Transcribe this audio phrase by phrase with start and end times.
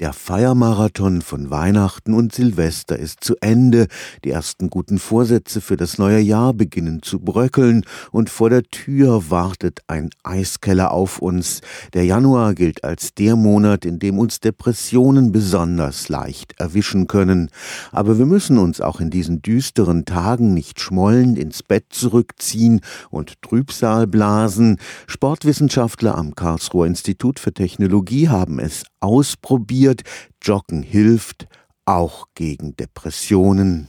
[0.00, 3.88] Der Feiermarathon von Weihnachten und Silvester ist zu Ende,
[4.22, 9.28] die ersten guten Vorsätze für das neue Jahr beginnen zu bröckeln und vor der Tür
[9.28, 11.62] wartet ein Eiskeller auf uns.
[11.94, 17.50] Der Januar gilt als der Monat, in dem uns Depressionen besonders leicht erwischen können.
[17.90, 23.42] Aber wir müssen uns auch in diesen düsteren Tagen nicht schmollend ins Bett zurückziehen und
[23.42, 24.78] Trübsal blasen.
[25.08, 29.87] Sportwissenschaftler am Karlsruher Institut für Technologie haben es ausprobiert.
[30.42, 31.46] Joggen hilft
[31.84, 33.88] auch gegen Depressionen.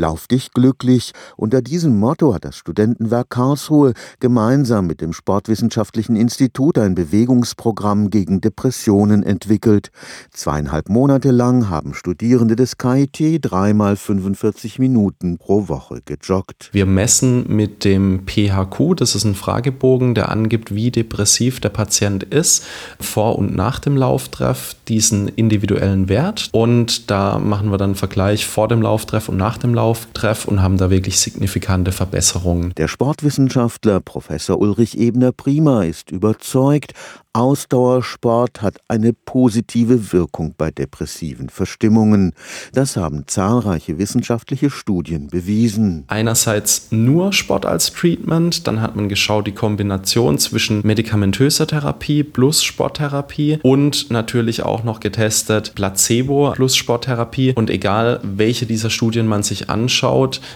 [0.00, 1.12] Lauf dich glücklich.
[1.36, 8.40] Unter diesem Motto hat das Studentenwerk Karlsruhe gemeinsam mit dem Sportwissenschaftlichen Institut ein Bewegungsprogramm gegen
[8.40, 9.90] Depressionen entwickelt.
[10.30, 16.70] Zweieinhalb Monate lang haben Studierende des KIT dreimal 45 Minuten pro Woche gejoggt.
[16.72, 22.22] Wir messen mit dem PHQ, das ist ein Fragebogen, der angibt, wie depressiv der Patient
[22.22, 22.64] ist,
[22.98, 26.48] vor und nach dem Lauftreff, diesen individuellen Wert.
[26.52, 30.44] Und da machen wir dann einen Vergleich vor dem Lauftreff und nach dem Lauftreff Auftreff
[30.44, 32.72] und haben da wirklich signifikante Verbesserungen.
[32.76, 36.92] Der Sportwissenschaftler Professor Ulrich Ebner-Prima ist überzeugt,
[37.32, 42.32] Ausdauersport hat eine positive Wirkung bei depressiven Verstimmungen.
[42.72, 46.04] Das haben zahlreiche wissenschaftliche Studien bewiesen.
[46.08, 52.64] Einerseits nur Sport als Treatment, dann hat man geschaut die Kombination zwischen medikamentöser Therapie plus
[52.64, 57.52] Sporttherapie und natürlich auch noch getestet Placebo plus Sporttherapie.
[57.54, 59.79] Und egal welche dieser Studien man sich anschaut,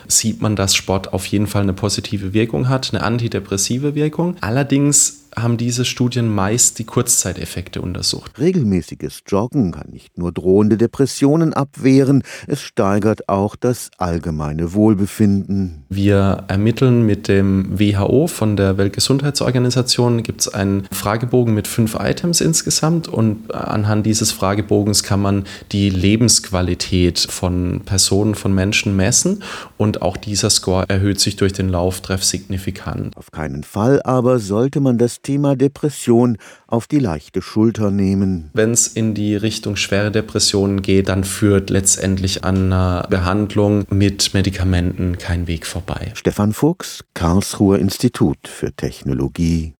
[0.07, 4.37] sieht man, dass Sport auf jeden Fall eine positive Wirkung hat, eine antidepressive Wirkung.
[4.41, 8.39] Allerdings haben diese Studien meist die Kurzzeiteffekte untersucht.
[8.39, 15.85] Regelmäßiges Joggen kann nicht nur drohende Depressionen abwehren, es steigert auch das allgemeine Wohlbefinden.
[15.89, 22.41] Wir ermitteln mit dem WHO von der Weltgesundheitsorganisation, gibt es einen Fragebogen mit fünf Items
[22.41, 29.43] insgesamt und anhand dieses Fragebogens kann man die Lebensqualität von Personen, von Menschen messen
[29.77, 33.17] und auch dieser Score erhöht sich durch den Lauftreff signifikant.
[33.17, 38.51] Auf keinen Fall aber sollte man das Thema Depression auf die leichte Schulter nehmen.
[38.53, 44.35] Wenn es in die Richtung schwere Depressionen geht, dann führt letztendlich an einer Behandlung mit
[44.35, 46.13] Medikamenten kein Weg vorbei.
[46.15, 49.73] Stefan Fuchs, Karlsruher Institut für Technologie.